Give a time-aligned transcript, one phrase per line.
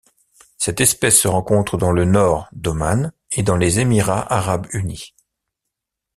[0.57, 5.13] Cette espèce se rencontre dans le Nord d'Oman et dans les Émirats arabes unis.